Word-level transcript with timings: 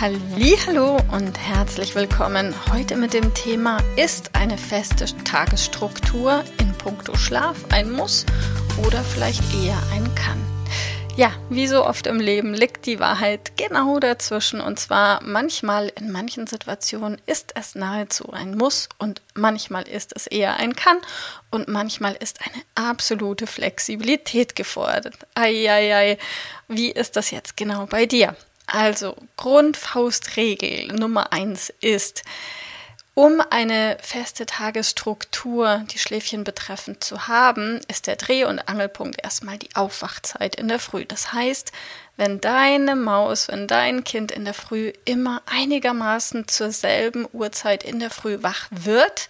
Hallo 0.00 0.98
und 1.12 1.38
herzlich 1.38 1.94
willkommen 1.94 2.52
heute 2.72 2.96
mit 2.96 3.14
dem 3.14 3.32
Thema 3.32 3.78
ist 3.94 4.34
eine 4.34 4.58
feste 4.58 5.06
Tagesstruktur 5.22 6.42
in 6.58 6.72
puncto 6.72 7.14
Schlaf 7.16 7.56
ein 7.70 7.92
Muss 7.92 8.26
oder 8.84 9.04
vielleicht 9.04 9.40
eher 9.54 9.78
ein 9.92 10.12
Kann. 10.16 10.44
Ja, 11.16 11.32
wie 11.48 11.68
so 11.68 11.86
oft 11.86 12.08
im 12.08 12.18
Leben 12.18 12.54
liegt 12.54 12.86
die 12.86 12.98
Wahrheit 12.98 13.56
genau 13.56 14.00
dazwischen 14.00 14.60
und 14.60 14.80
zwar 14.80 15.22
manchmal 15.22 15.92
in 15.96 16.10
manchen 16.10 16.48
Situationen 16.48 17.20
ist 17.26 17.52
es 17.54 17.76
nahezu 17.76 18.32
ein 18.32 18.56
Muss 18.56 18.88
und 18.98 19.22
manchmal 19.34 19.86
ist 19.86 20.12
es 20.16 20.26
eher 20.26 20.56
ein 20.56 20.74
Kann 20.74 20.98
und 21.52 21.68
manchmal 21.68 22.14
ist 22.14 22.40
eine 22.42 22.88
absolute 22.88 23.46
Flexibilität 23.46 24.56
gefordert. 24.56 25.14
Eieiei, 25.36 26.18
wie 26.66 26.90
ist 26.90 27.14
das 27.14 27.30
jetzt 27.30 27.56
genau 27.56 27.86
bei 27.86 28.06
dir? 28.06 28.36
Also 28.66 29.16
Grundfaustregel 29.36 30.88
Nummer 30.88 31.32
eins 31.32 31.72
ist, 31.80 32.22
um 33.16 33.40
eine 33.50 33.96
feste 34.00 34.44
Tagesstruktur, 34.44 35.84
die 35.92 35.98
Schläfchen 35.98 36.42
betreffend, 36.42 37.04
zu 37.04 37.28
haben, 37.28 37.80
ist 37.86 38.08
der 38.08 38.16
Dreh- 38.16 38.44
und 38.44 38.68
Angelpunkt 38.68 39.22
erstmal 39.22 39.56
die 39.56 39.74
Aufwachzeit 39.76 40.56
in 40.56 40.66
der 40.66 40.80
Früh. 40.80 41.04
Das 41.04 41.32
heißt, 41.32 41.70
wenn 42.16 42.40
deine 42.40 42.96
Maus, 42.96 43.46
wenn 43.46 43.68
dein 43.68 44.02
Kind 44.02 44.32
in 44.32 44.44
der 44.44 44.54
Früh 44.54 44.92
immer 45.04 45.42
einigermaßen 45.46 46.48
zur 46.48 46.72
selben 46.72 47.28
Uhrzeit 47.32 47.84
in 47.84 48.00
der 48.00 48.10
Früh 48.10 48.42
wach 48.42 48.66
wird, 48.70 49.28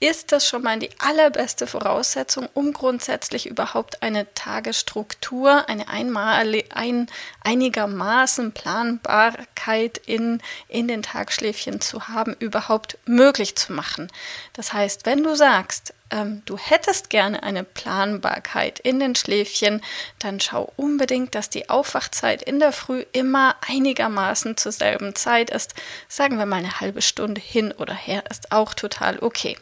ist 0.00 0.32
das 0.32 0.48
schon 0.48 0.62
mal 0.62 0.78
die 0.78 0.88
allerbeste 0.98 1.66
Voraussetzung, 1.66 2.48
um 2.54 2.72
grundsätzlich 2.72 3.46
überhaupt 3.46 4.02
eine 4.02 4.32
Tagesstruktur, 4.34 5.68
eine 5.68 5.88
einmal, 5.88 6.62
ein, 6.70 7.06
einigermaßen 7.42 8.52
Planbarkeit 8.52 9.98
in, 9.98 10.40
in 10.68 10.88
den 10.88 11.02
Tagschläfchen 11.02 11.82
zu 11.82 12.08
haben, 12.08 12.34
überhaupt 12.38 12.96
möglich 13.04 13.56
zu 13.56 13.74
machen. 13.74 14.10
Das 14.54 14.72
heißt, 14.72 15.04
wenn 15.04 15.22
du 15.22 15.36
sagst, 15.36 15.92
ähm, 16.10 16.40
du 16.46 16.56
hättest 16.56 17.10
gerne 17.10 17.42
eine 17.42 17.62
Planbarkeit 17.62 18.80
in 18.80 19.00
den 19.00 19.14
Schläfchen, 19.14 19.82
dann 20.18 20.40
schau 20.40 20.72
unbedingt, 20.76 21.34
dass 21.34 21.50
die 21.50 21.68
Aufwachzeit 21.68 22.42
in 22.42 22.58
der 22.58 22.72
Früh 22.72 23.04
immer 23.12 23.54
einigermaßen 23.68 24.56
zur 24.56 24.72
selben 24.72 25.14
Zeit 25.14 25.50
ist. 25.50 25.74
Sagen 26.08 26.38
wir 26.38 26.46
mal 26.46 26.56
eine 26.56 26.80
halbe 26.80 27.02
Stunde 27.02 27.40
hin 27.42 27.72
oder 27.72 27.94
her 27.94 28.24
ist 28.30 28.50
auch 28.50 28.72
total 28.72 29.18
okay. 29.20 29.58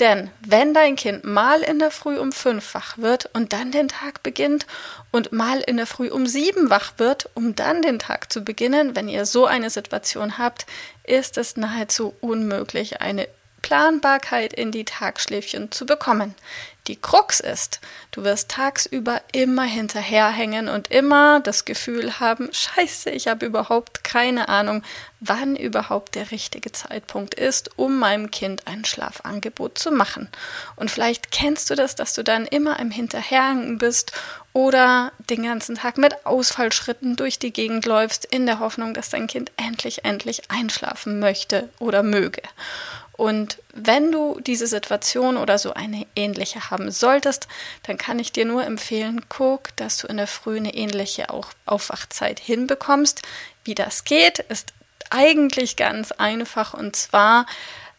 Denn 0.00 0.30
wenn 0.40 0.72
dein 0.72 0.96
Kind 0.96 1.24
mal 1.24 1.60
in 1.60 1.78
der 1.78 1.90
Früh 1.90 2.18
um 2.18 2.32
fünf 2.32 2.74
wach 2.74 2.96
wird 2.96 3.28
und 3.34 3.52
dann 3.52 3.70
den 3.70 3.88
Tag 3.88 4.22
beginnt 4.22 4.66
und 5.10 5.30
mal 5.30 5.60
in 5.60 5.76
der 5.76 5.86
Früh 5.86 6.08
um 6.08 6.26
sieben 6.26 6.70
wach 6.70 6.94
wird, 6.96 7.28
um 7.34 7.54
dann 7.54 7.82
den 7.82 7.98
Tag 7.98 8.32
zu 8.32 8.42
beginnen, 8.42 8.96
wenn 8.96 9.08
ihr 9.08 9.26
so 9.26 9.44
eine 9.44 9.68
Situation 9.68 10.38
habt, 10.38 10.64
ist 11.04 11.36
es 11.36 11.58
nahezu 11.58 12.14
unmöglich, 12.20 13.02
eine 13.02 13.28
Planbarkeit 13.60 14.54
in 14.54 14.72
die 14.72 14.86
Tagschläfchen 14.86 15.70
zu 15.70 15.84
bekommen. 15.84 16.34
Die 16.90 16.96
Krux 16.96 17.38
ist, 17.38 17.78
du 18.10 18.24
wirst 18.24 18.48
tagsüber 18.48 19.22
immer 19.30 19.62
hinterherhängen 19.62 20.68
und 20.68 20.90
immer 20.90 21.38
das 21.38 21.64
Gefühl 21.64 22.18
haben, 22.18 22.48
scheiße, 22.52 23.10
ich 23.10 23.28
habe 23.28 23.46
überhaupt 23.46 24.02
keine 24.02 24.48
Ahnung, 24.48 24.82
wann 25.20 25.54
überhaupt 25.54 26.16
der 26.16 26.32
richtige 26.32 26.72
Zeitpunkt 26.72 27.34
ist, 27.34 27.78
um 27.78 28.00
meinem 28.00 28.32
Kind 28.32 28.66
ein 28.66 28.84
Schlafangebot 28.84 29.78
zu 29.78 29.92
machen. 29.92 30.28
Und 30.74 30.90
vielleicht 30.90 31.30
kennst 31.30 31.70
du 31.70 31.76
das, 31.76 31.94
dass 31.94 32.12
du 32.12 32.24
dann 32.24 32.44
immer 32.44 32.80
im 32.80 32.90
Hinterherhängen 32.90 33.78
bist 33.78 34.10
oder 34.52 35.12
den 35.30 35.44
ganzen 35.44 35.76
Tag 35.76 35.96
mit 35.96 36.26
Ausfallschritten 36.26 37.14
durch 37.14 37.38
die 37.38 37.52
Gegend 37.52 37.86
läufst, 37.86 38.24
in 38.24 38.46
der 38.46 38.58
Hoffnung, 38.58 38.94
dass 38.94 39.10
dein 39.10 39.28
Kind 39.28 39.52
endlich, 39.56 40.04
endlich 40.04 40.50
einschlafen 40.50 41.20
möchte 41.20 41.68
oder 41.78 42.02
möge. 42.02 42.42
Und 43.20 43.58
wenn 43.74 44.10
du 44.12 44.40
diese 44.40 44.66
Situation 44.66 45.36
oder 45.36 45.58
so 45.58 45.74
eine 45.74 46.06
ähnliche 46.16 46.70
haben 46.70 46.79
solltest, 46.88 47.48
dann 47.82 47.98
kann 47.98 48.18
ich 48.18 48.32
dir 48.32 48.44
nur 48.44 48.64
empfehlen, 48.64 49.26
guck, 49.28 49.74
dass 49.76 49.98
du 49.98 50.06
in 50.06 50.16
der 50.16 50.26
Früh 50.26 50.56
eine 50.56 50.74
ähnliche 50.74 51.26
Aufwachzeit 51.66 52.38
hinbekommst. 52.38 53.22
Wie 53.64 53.74
das 53.74 54.04
geht, 54.04 54.38
ist 54.38 54.72
eigentlich 55.10 55.76
ganz 55.76 56.12
einfach 56.12 56.74
und 56.74 56.94
zwar 56.94 57.46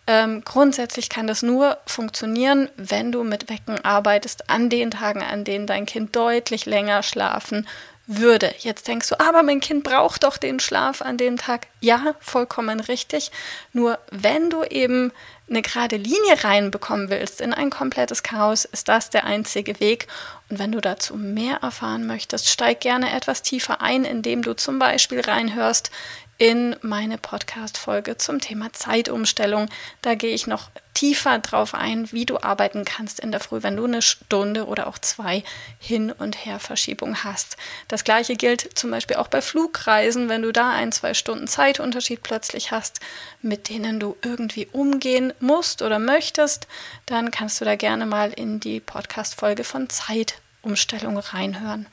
ähm, 0.08 0.44
grundsätzlich 0.44 1.09
kann 1.09 1.28
das 1.28 1.44
nur 1.44 1.78
funktionieren, 1.86 2.69
wenn 2.75 3.12
du 3.12 3.24
mit 3.24 3.50
Wecken 3.50 3.84
arbeitest 3.86 4.50
an 4.50 4.69
den 4.69 4.92
Tagen, 4.92 5.22
an 5.22 5.44
denen 5.44 5.68
dein 5.68 5.86
Kind 5.86 6.16
deutlich 6.16 6.66
länger 6.66 7.03
schlafen 7.03 7.68
würde. 8.08 8.53
Jetzt 8.59 8.88
denkst 8.88 9.09
du, 9.09 9.19
aber 9.19 9.44
mein 9.44 9.59
Kind 9.59 9.84
braucht 9.84 10.24
doch 10.24 10.38
den 10.38 10.59
Schlaf 10.59 11.02
an 11.02 11.18
dem 11.18 11.38
Tag. 11.38 11.68
Ja, 11.80 12.16
vollkommen 12.19 12.80
richtig. 12.80 13.31
Nur 13.74 14.00
wenn 14.09 14.50
du 14.50 14.63
eben 14.63 15.12
eine 15.51 15.62
gerade 15.62 15.97
Linie 15.97 16.44
reinbekommen 16.44 17.09
willst 17.09 17.41
in 17.41 17.53
ein 17.53 17.69
komplettes 17.69 18.23
Chaos, 18.23 18.66
ist 18.66 18.88
das 18.88 19.09
der 19.09 19.25
einzige 19.25 19.79
Weg. 19.79 20.07
Und 20.50 20.57
wenn 20.57 20.72
du 20.72 20.81
dazu 20.81 21.16
mehr 21.16 21.57
erfahren 21.57 22.07
möchtest, 22.07 22.50
steig 22.50 22.79
gerne 22.79 23.13
etwas 23.13 23.44
tiefer 23.44 23.81
ein, 23.81 24.06
indem 24.06 24.41
du 24.41 24.56
zum 24.56 24.79
Beispiel 24.79 25.19
reinhörst 25.19 25.91
in 26.38 26.75
meine 26.81 27.18
Podcast-Folge 27.18 28.18
zum 28.18 28.40
Thema 28.40 28.74
Zeitumstellung. 28.74 29.69
Da 30.02 30.16
gehe 30.16 30.34
ich 30.34 30.47
noch 30.47 30.72
tiefer 30.94 31.40
drauf 31.40 31.74
ein, 31.74 32.12
wie 32.12 32.25
du 32.25 32.40
arbeiten 32.42 32.86
kannst 32.86 33.19
in 33.19 33.31
der 33.31 33.40
Früh, 33.40 33.64
wenn 33.64 33.78
du 33.78 33.86
eine 33.86 34.02
Stunde 34.02 34.66
oder 34.66 34.88
auch 34.88 34.97
zwei 34.97 35.44
Hin- 35.80 36.12
und 36.12 36.46
Herverschiebung 36.46 37.24
hast. 37.24 37.58
Das 37.88 38.03
gleiche 38.03 38.36
gilt 38.36 38.78
zum 38.78 38.92
Beispiel 38.92 39.18
auch 39.18 39.28
bei 39.28 39.42
Flugreisen, 39.42 40.30
wenn 40.30 40.42
du 40.42 40.52
da 40.52 40.72
ein, 40.72 40.92
zwei 40.92 41.14
Stunden 41.14 41.47
Zeitunterschied 41.47 42.24
plötzlich 42.24 42.72
hast, 42.72 43.00
mit 43.42 43.69
denen 43.69 44.00
du 44.00 44.18
irgendwie 44.22 44.68
umgehen 44.72 45.34
musst 45.40 45.81
oder 45.81 46.00
möchtest, 46.00 46.68
dann 47.06 47.31
kannst 47.31 47.62
du 47.62 47.66
da 47.66 47.75
gerne 47.75 48.06
mal 48.06 48.31
in 48.31 48.59
die 48.59 48.80
Podcast-Folge 48.80 49.63
von 49.63 49.90
Zeitumstellung 49.90 51.18
reinhören. 51.18 51.88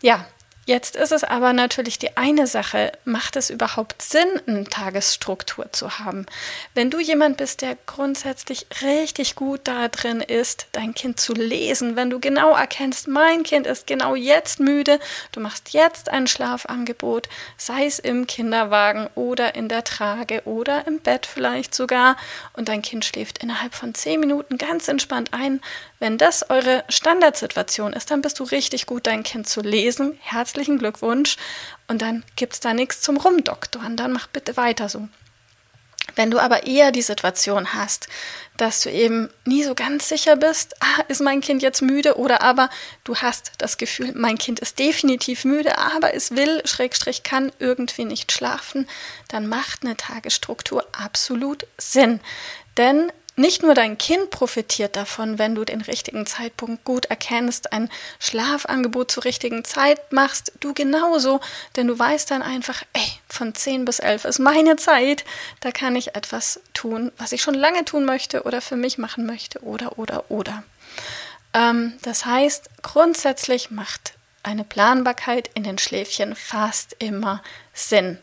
Ja, 0.00 0.26
Jetzt 0.64 0.94
ist 0.94 1.10
es 1.10 1.24
aber 1.24 1.52
natürlich 1.52 1.98
die 1.98 2.16
eine 2.16 2.46
Sache, 2.46 2.92
macht 3.04 3.34
es 3.34 3.50
überhaupt 3.50 4.00
Sinn, 4.00 4.28
eine 4.46 4.62
Tagesstruktur 4.62 5.72
zu 5.72 5.98
haben? 5.98 6.24
Wenn 6.72 6.88
du 6.88 7.00
jemand 7.00 7.38
bist, 7.38 7.62
der 7.62 7.76
grundsätzlich 7.86 8.66
richtig 8.80 9.34
gut 9.34 9.62
da 9.64 9.88
drin 9.88 10.20
ist, 10.20 10.68
dein 10.70 10.94
Kind 10.94 11.18
zu 11.18 11.32
lesen, 11.32 11.96
wenn 11.96 12.10
du 12.10 12.20
genau 12.20 12.54
erkennst, 12.54 13.08
mein 13.08 13.42
Kind 13.42 13.66
ist 13.66 13.88
genau 13.88 14.14
jetzt 14.14 14.60
müde, 14.60 15.00
du 15.32 15.40
machst 15.40 15.72
jetzt 15.72 16.10
ein 16.10 16.28
Schlafangebot, 16.28 17.28
sei 17.56 17.86
es 17.86 17.98
im 17.98 18.28
Kinderwagen 18.28 19.08
oder 19.16 19.56
in 19.56 19.68
der 19.68 19.82
Trage 19.82 20.42
oder 20.44 20.86
im 20.86 21.00
Bett 21.00 21.26
vielleicht 21.26 21.74
sogar, 21.74 22.16
und 22.52 22.68
dein 22.68 22.82
Kind 22.82 23.04
schläft 23.04 23.42
innerhalb 23.42 23.74
von 23.74 23.94
zehn 23.94 24.20
Minuten 24.20 24.58
ganz 24.58 24.86
entspannt 24.86 25.30
ein, 25.32 25.60
wenn 26.02 26.18
das 26.18 26.50
eure 26.50 26.82
Standardsituation 26.88 27.92
ist, 27.92 28.10
dann 28.10 28.22
bist 28.22 28.40
du 28.40 28.42
richtig 28.42 28.86
gut, 28.86 29.06
dein 29.06 29.22
Kind 29.22 29.48
zu 29.48 29.60
lesen. 29.60 30.18
Herzlichen 30.20 30.80
Glückwunsch. 30.80 31.36
Und 31.86 32.02
dann 32.02 32.24
gibt 32.34 32.54
es 32.54 32.58
da 32.60 32.74
nichts 32.74 33.02
zum 33.02 33.18
Rumdoktoren. 33.18 33.96
Dann 33.96 34.10
mach 34.10 34.26
bitte 34.26 34.56
weiter 34.56 34.88
so. 34.88 35.06
Wenn 36.16 36.32
du 36.32 36.40
aber 36.40 36.66
eher 36.66 36.90
die 36.90 37.02
Situation 37.02 37.72
hast, 37.74 38.08
dass 38.56 38.80
du 38.80 38.90
eben 38.90 39.30
nie 39.44 39.62
so 39.62 39.76
ganz 39.76 40.08
sicher 40.08 40.34
bist, 40.34 40.74
ah, 40.80 41.02
ist 41.06 41.20
mein 41.20 41.40
Kind 41.40 41.62
jetzt 41.62 41.82
müde 41.82 42.18
oder 42.18 42.42
aber 42.42 42.68
du 43.04 43.14
hast 43.14 43.52
das 43.58 43.76
Gefühl, 43.76 44.10
mein 44.16 44.38
Kind 44.38 44.58
ist 44.58 44.80
definitiv 44.80 45.44
müde, 45.44 45.78
aber 45.78 46.14
es 46.14 46.32
will, 46.32 46.62
Schrägstrich 46.64 47.22
kann 47.22 47.52
irgendwie 47.60 48.06
nicht 48.06 48.32
schlafen, 48.32 48.88
dann 49.28 49.46
macht 49.46 49.84
eine 49.84 49.96
Tagesstruktur 49.96 50.84
absolut 50.90 51.64
Sinn. 51.78 52.18
Denn 52.76 53.12
nicht 53.36 53.62
nur 53.62 53.74
dein 53.74 53.96
Kind 53.96 54.30
profitiert 54.30 54.96
davon, 54.96 55.38
wenn 55.38 55.54
du 55.54 55.64
den 55.64 55.80
richtigen 55.80 56.26
Zeitpunkt 56.26 56.84
gut 56.84 57.06
erkennst, 57.06 57.72
ein 57.72 57.88
Schlafangebot 58.18 59.10
zur 59.10 59.24
richtigen 59.24 59.64
Zeit 59.64 60.12
machst, 60.12 60.52
du 60.60 60.74
genauso, 60.74 61.40
denn 61.76 61.86
du 61.86 61.98
weißt 61.98 62.30
dann 62.30 62.42
einfach, 62.42 62.82
ey, 62.92 63.12
von 63.28 63.54
10 63.54 63.84
bis 63.84 64.00
11 64.00 64.26
ist 64.26 64.38
meine 64.38 64.76
Zeit, 64.76 65.24
da 65.60 65.70
kann 65.70 65.96
ich 65.96 66.14
etwas 66.14 66.60
tun, 66.74 67.10
was 67.16 67.32
ich 67.32 67.42
schon 67.42 67.54
lange 67.54 67.84
tun 67.84 68.04
möchte 68.04 68.42
oder 68.42 68.60
für 68.60 68.76
mich 68.76 68.98
machen 68.98 69.24
möchte 69.24 69.60
oder, 69.60 69.98
oder, 69.98 70.30
oder. 70.30 70.62
Ähm, 71.54 71.94
das 72.02 72.26
heißt, 72.26 72.68
grundsätzlich 72.82 73.70
macht 73.70 74.14
eine 74.42 74.64
Planbarkeit 74.64 75.48
in 75.54 75.64
den 75.64 75.78
Schläfchen 75.78 76.34
fast 76.34 76.96
immer 76.98 77.42
Sinn. 77.72 78.18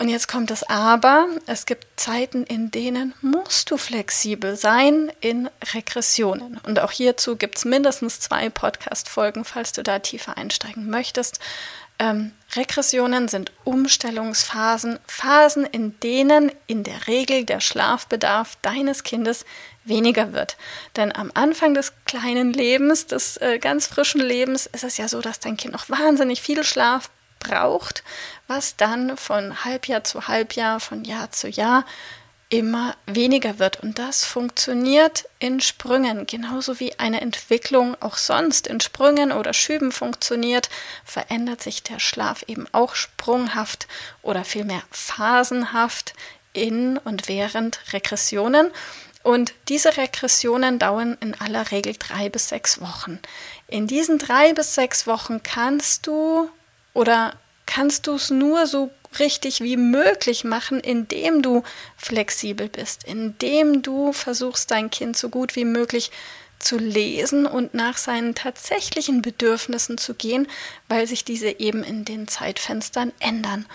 Und 0.00 0.08
jetzt 0.08 0.28
kommt 0.28 0.50
das 0.50 0.62
Aber. 0.62 1.26
Es 1.46 1.66
gibt 1.66 1.86
Zeiten, 1.96 2.44
in 2.44 2.70
denen 2.70 3.14
musst 3.20 3.70
du 3.70 3.76
flexibel 3.76 4.56
sein 4.56 5.10
in 5.20 5.50
Regressionen. 5.74 6.60
Und 6.64 6.78
auch 6.78 6.92
hierzu 6.92 7.36
gibt 7.36 7.58
es 7.58 7.64
mindestens 7.64 8.20
zwei 8.20 8.48
Podcast-Folgen, 8.48 9.44
falls 9.44 9.72
du 9.72 9.82
da 9.82 9.98
tiefer 9.98 10.36
einsteigen 10.36 10.88
möchtest. 10.88 11.40
Ähm, 11.98 12.30
Regressionen 12.54 13.26
sind 13.26 13.50
Umstellungsphasen, 13.64 15.00
Phasen, 15.08 15.64
in 15.64 15.98
denen 15.98 16.52
in 16.68 16.84
der 16.84 17.08
Regel 17.08 17.44
der 17.44 17.58
Schlafbedarf 17.58 18.56
deines 18.62 19.02
Kindes 19.02 19.44
weniger 19.84 20.32
wird. 20.32 20.56
Denn 20.94 21.14
am 21.14 21.32
Anfang 21.34 21.74
des 21.74 21.92
kleinen 22.04 22.52
Lebens, 22.52 23.06
des 23.06 23.36
äh, 23.38 23.58
ganz 23.58 23.88
frischen 23.88 24.20
Lebens, 24.20 24.66
ist 24.66 24.84
es 24.84 24.96
ja 24.96 25.08
so, 25.08 25.20
dass 25.20 25.40
dein 25.40 25.56
Kind 25.56 25.72
noch 25.72 25.90
wahnsinnig 25.90 26.40
viel 26.40 26.62
Schlaf 26.62 27.10
braucht, 27.38 28.02
was 28.46 28.76
dann 28.76 29.16
von 29.16 29.64
Halbjahr 29.64 30.04
zu 30.04 30.28
Halbjahr, 30.28 30.80
von 30.80 31.04
Jahr 31.04 31.30
zu 31.30 31.48
Jahr 31.48 31.84
immer 32.50 32.96
weniger 33.06 33.58
wird. 33.58 33.80
Und 33.80 33.98
das 33.98 34.24
funktioniert 34.24 35.28
in 35.38 35.60
Sprüngen, 35.60 36.26
genauso 36.26 36.80
wie 36.80 36.98
eine 36.98 37.20
Entwicklung 37.20 37.96
auch 38.00 38.16
sonst 38.16 38.66
in 38.66 38.80
Sprüngen 38.80 39.32
oder 39.32 39.52
Schüben 39.52 39.92
funktioniert, 39.92 40.70
verändert 41.04 41.62
sich 41.62 41.82
der 41.82 41.98
Schlaf 41.98 42.44
eben 42.46 42.66
auch 42.72 42.94
sprunghaft 42.94 43.86
oder 44.22 44.44
vielmehr 44.44 44.82
phasenhaft 44.90 46.14
in 46.54 46.96
und 46.96 47.28
während 47.28 47.80
Regressionen. 47.92 48.70
Und 49.22 49.52
diese 49.68 49.96
Regressionen 49.98 50.78
dauern 50.78 51.18
in 51.20 51.38
aller 51.38 51.70
Regel 51.70 51.94
drei 51.98 52.30
bis 52.30 52.48
sechs 52.48 52.80
Wochen. 52.80 53.20
In 53.66 53.86
diesen 53.86 54.16
drei 54.18 54.54
bis 54.54 54.74
sechs 54.74 55.06
Wochen 55.06 55.42
kannst 55.42 56.06
du 56.06 56.48
oder 56.98 57.36
kannst 57.64 58.08
du 58.08 58.16
es 58.16 58.28
nur 58.28 58.66
so 58.66 58.90
richtig 59.20 59.60
wie 59.60 59.76
möglich 59.76 60.42
machen, 60.42 60.80
indem 60.80 61.42
du 61.42 61.62
flexibel 61.96 62.68
bist, 62.68 63.04
indem 63.04 63.82
du 63.82 64.12
versuchst, 64.12 64.72
dein 64.72 64.90
Kind 64.90 65.16
so 65.16 65.28
gut 65.28 65.54
wie 65.54 65.64
möglich 65.64 66.10
zu 66.58 66.76
lesen 66.76 67.46
und 67.46 67.72
nach 67.72 67.96
seinen 67.96 68.34
tatsächlichen 68.34 69.22
Bedürfnissen 69.22 69.96
zu 69.96 70.14
gehen, 70.14 70.48
weil 70.88 71.06
sich 71.06 71.24
diese 71.24 71.60
eben 71.60 71.84
in 71.84 72.04
den 72.04 72.26
Zeitfenstern 72.26 73.12
ändern. 73.20 73.66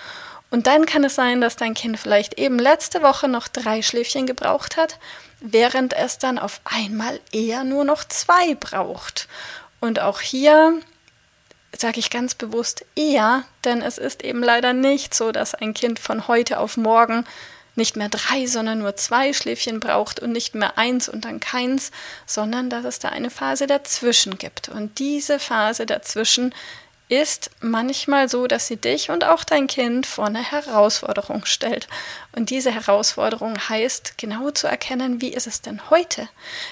Und 0.49 0.67
dann 0.67 0.85
kann 0.85 1.05
es 1.05 1.15
sein, 1.15 1.39
dass 1.39 1.55
dein 1.55 1.75
Kind 1.75 1.97
vielleicht 1.97 2.37
eben 2.37 2.59
letzte 2.59 3.03
Woche 3.03 3.29
noch 3.29 3.47
drei 3.47 3.81
Schläfchen 3.81 4.25
gebraucht 4.25 4.75
hat, 4.75 4.99
während 5.39 5.93
es 5.93 6.17
dann 6.17 6.37
auf 6.37 6.59
einmal 6.65 7.21
eher 7.31 7.63
nur 7.63 7.85
noch 7.85 8.03
zwei 8.03 8.55
braucht. 8.55 9.29
Und 9.79 10.01
auch 10.01 10.19
hier 10.19 10.81
sage 11.77 11.99
ich 11.99 12.09
ganz 12.09 12.35
bewusst 12.35 12.85
eher, 12.95 13.43
denn 13.65 13.81
es 13.81 13.97
ist 13.97 14.23
eben 14.23 14.43
leider 14.43 14.73
nicht 14.73 15.13
so, 15.13 15.31
dass 15.31 15.55
ein 15.55 15.73
Kind 15.73 15.99
von 15.99 16.27
heute 16.27 16.59
auf 16.59 16.77
morgen 16.77 17.25
nicht 17.75 17.95
mehr 17.95 18.09
drei, 18.09 18.45
sondern 18.45 18.79
nur 18.79 18.95
zwei 18.95 19.33
Schläfchen 19.33 19.79
braucht 19.79 20.19
und 20.19 20.31
nicht 20.31 20.53
mehr 20.53 20.77
eins 20.77 21.09
und 21.09 21.25
dann 21.25 21.39
keins, 21.39 21.91
sondern 22.25 22.69
dass 22.69 22.85
es 22.85 22.99
da 22.99 23.09
eine 23.09 23.31
Phase 23.31 23.67
dazwischen 23.67 24.37
gibt. 24.37 24.69
Und 24.69 24.99
diese 24.99 25.39
Phase 25.39 25.85
dazwischen 25.85 26.53
ist 27.09 27.51
manchmal 27.59 28.29
so, 28.29 28.47
dass 28.47 28.67
sie 28.67 28.77
dich 28.77 29.09
und 29.09 29.23
auch 29.23 29.43
dein 29.43 29.67
Kind 29.67 30.05
vor 30.05 30.25
eine 30.25 30.43
Herausforderung 30.43 31.45
stellt. 31.45 31.87
Und 32.35 32.49
diese 32.49 32.71
Herausforderung 32.71 33.57
heißt, 33.69 34.17
genau 34.17 34.51
zu 34.51 34.67
erkennen, 34.67 35.21
wie 35.21 35.33
ist 35.33 35.47
es 35.47 35.61
denn 35.61 35.89
heute? 35.89 36.29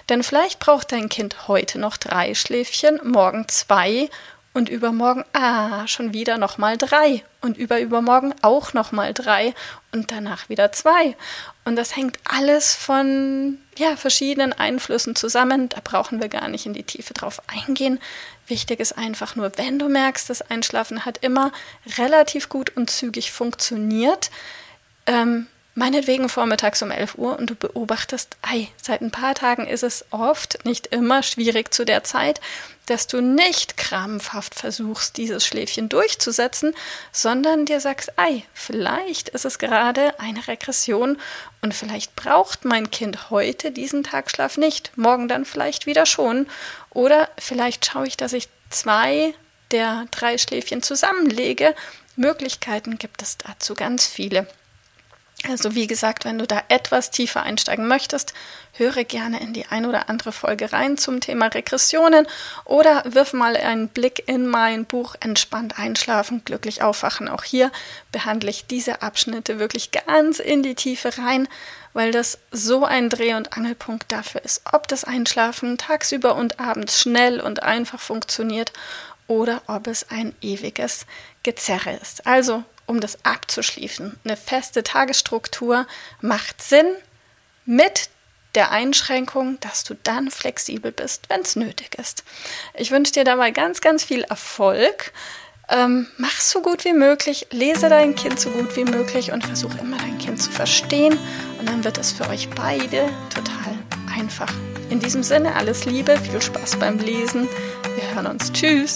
Denn 0.09 0.23
vielleicht 0.23 0.59
braucht 0.59 0.91
dein 0.91 1.09
Kind 1.09 1.47
heute 1.47 1.79
noch 1.79 1.97
drei 1.97 2.33
Schläfchen, 2.33 2.99
morgen 3.03 3.47
zwei 3.49 4.09
und 4.53 4.69
übermorgen, 4.69 5.23
ah, 5.33 5.87
schon 5.87 6.13
wieder 6.13 6.37
nochmal 6.37 6.77
drei 6.77 7.23
und 7.39 7.57
überübermorgen 7.57 8.33
auch 8.41 8.73
nochmal 8.73 9.13
drei 9.13 9.53
und 9.91 10.11
danach 10.11 10.49
wieder 10.49 10.71
zwei. 10.71 11.15
Und 11.63 11.75
das 11.75 11.95
hängt 11.95 12.19
alles 12.25 12.75
von 12.75 13.59
ja, 13.77 13.95
verschiedenen 13.95 14.51
Einflüssen 14.51 15.15
zusammen. 15.15 15.69
Da 15.69 15.79
brauchen 15.83 16.21
wir 16.21 16.27
gar 16.27 16.49
nicht 16.49 16.65
in 16.65 16.73
die 16.73 16.83
Tiefe 16.83 17.13
drauf 17.13 17.41
eingehen. 17.47 17.99
Wichtig 18.47 18.79
ist 18.81 18.97
einfach 18.97 19.35
nur, 19.35 19.57
wenn 19.57 19.79
du 19.79 19.87
merkst, 19.87 20.29
das 20.29 20.41
Einschlafen 20.41 21.05
hat 21.05 21.19
immer 21.19 21.51
relativ 21.97 22.49
gut 22.49 22.75
und 22.75 22.89
zügig 22.89 23.31
funktioniert, 23.31 24.31
ähm, 25.05 25.47
meinetwegen 25.73 26.29
vormittags 26.29 26.81
um 26.81 26.91
11 26.91 27.15
Uhr 27.17 27.37
und 27.37 27.49
du 27.49 27.55
beobachtest, 27.55 28.35
ei, 28.41 28.67
seit 28.81 29.01
ein 29.01 29.11
paar 29.11 29.35
Tagen 29.35 29.67
ist 29.67 29.83
es 29.83 30.05
oft, 30.11 30.65
nicht 30.65 30.87
immer, 30.87 31.23
schwierig 31.23 31.73
zu 31.73 31.85
der 31.85 32.03
Zeit, 32.03 32.41
dass 32.87 33.07
du 33.07 33.21
nicht 33.21 33.77
krampfhaft 33.77 34.55
versuchst, 34.55 35.15
dieses 35.17 35.45
Schläfchen 35.45 35.87
durchzusetzen, 35.87 36.73
sondern 37.11 37.65
dir 37.65 37.79
sagst, 37.79 38.11
ei, 38.17 38.43
vielleicht 38.53 39.29
ist 39.29 39.45
es 39.45 39.59
gerade 39.59 40.19
eine 40.19 40.47
Regression 40.47 41.17
und 41.61 41.73
vielleicht 41.73 42.15
braucht 42.15 42.65
mein 42.65 42.91
Kind 42.91 43.29
heute 43.29 43.71
diesen 43.71 44.03
Tagschlaf 44.03 44.57
nicht, 44.57 44.91
morgen 44.97 45.27
dann 45.27 45.45
vielleicht 45.45 45.85
wieder 45.85 46.05
schon. 46.05 46.47
Oder 46.89 47.29
vielleicht 47.37 47.85
schaue 47.85 48.07
ich, 48.07 48.17
dass 48.17 48.33
ich 48.33 48.49
zwei 48.69 49.33
der 49.71 50.05
drei 50.11 50.37
Schläfchen 50.37 50.83
zusammenlege. 50.83 51.73
Möglichkeiten 52.17 52.97
gibt 52.97 53.21
es 53.21 53.37
dazu 53.37 53.73
ganz 53.73 54.05
viele. 54.05 54.47
Also 55.49 55.73
wie 55.73 55.87
gesagt, 55.87 56.23
wenn 56.23 56.37
du 56.37 56.45
da 56.45 56.61
etwas 56.67 57.09
tiefer 57.09 57.41
einsteigen 57.41 57.87
möchtest, 57.87 58.33
höre 58.73 59.03
gerne 59.03 59.41
in 59.41 59.53
die 59.53 59.65
ein 59.65 59.87
oder 59.87 60.07
andere 60.07 60.31
Folge 60.31 60.71
rein 60.71 60.97
zum 60.97 61.19
Thema 61.19 61.47
Regressionen 61.47 62.27
oder 62.63 63.03
wirf 63.05 63.33
mal 63.33 63.57
einen 63.57 63.87
Blick 63.87 64.27
in 64.27 64.45
mein 64.45 64.85
Buch 64.85 65.15
Entspannt 65.19 65.79
einschlafen, 65.79 66.43
glücklich 66.45 66.83
aufwachen. 66.83 67.27
Auch 67.27 67.43
hier 67.43 67.71
behandle 68.11 68.51
ich 68.51 68.67
diese 68.67 69.01
Abschnitte 69.01 69.57
wirklich 69.57 69.89
ganz 69.91 70.37
in 70.37 70.61
die 70.61 70.75
Tiefe 70.75 71.17
rein, 71.17 71.47
weil 71.93 72.11
das 72.11 72.37
so 72.51 72.85
ein 72.85 73.09
Dreh- 73.09 73.33
und 73.33 73.53
Angelpunkt 73.57 74.11
dafür 74.11 74.45
ist, 74.45 74.61
ob 74.71 74.87
das 74.87 75.03
Einschlafen 75.03 75.79
tagsüber 75.79 76.35
und 76.35 76.59
abends 76.59 76.99
schnell 76.99 77.41
und 77.41 77.63
einfach 77.63 77.99
funktioniert 77.99 78.73
oder 79.27 79.63
ob 79.67 79.87
es 79.87 80.09
ein 80.11 80.35
ewiges 80.41 81.07
Gezerre 81.41 81.97
ist. 81.99 82.27
Also 82.27 82.63
um 82.91 82.99
das 82.99 83.23
abzuschließen. 83.25 84.19
Eine 84.23 84.37
feste 84.37 84.83
Tagesstruktur 84.83 85.87
macht 86.19 86.61
Sinn 86.61 86.85
mit 87.65 88.09
der 88.53 88.71
Einschränkung, 88.71 89.59
dass 89.61 89.85
du 89.85 89.95
dann 90.03 90.29
flexibel 90.29 90.91
bist, 90.91 91.29
wenn 91.29 91.41
es 91.41 91.55
nötig 91.55 91.95
ist. 91.97 92.23
Ich 92.75 92.91
wünsche 92.91 93.13
dir 93.13 93.23
dabei 93.23 93.51
ganz, 93.51 93.79
ganz 93.79 94.03
viel 94.03 94.23
Erfolg. 94.23 95.13
Ähm, 95.69 96.07
mach 96.17 96.41
so 96.41 96.61
gut 96.61 96.83
wie 96.83 96.91
möglich, 96.91 97.47
lese 97.51 97.87
dein 97.87 98.13
Kind 98.13 98.41
so 98.41 98.49
gut 98.49 98.75
wie 98.75 98.83
möglich 98.83 99.31
und 99.31 99.45
versuche 99.45 99.77
immer 99.77 99.97
dein 99.97 100.17
Kind 100.17 100.43
zu 100.43 100.51
verstehen. 100.51 101.17
Und 101.59 101.69
dann 101.69 101.85
wird 101.85 101.97
es 101.97 102.11
für 102.11 102.27
euch 102.27 102.49
beide 102.49 103.09
total 103.33 103.77
einfach. 104.13 104.53
In 104.89 104.99
diesem 104.99 105.23
Sinne 105.23 105.55
alles 105.55 105.85
Liebe, 105.85 106.17
viel 106.19 106.41
Spaß 106.41 106.77
beim 106.77 106.99
Lesen. 106.99 107.47
Wir 107.95 108.13
hören 108.13 108.27
uns. 108.27 108.51
Tschüss. 108.51 108.95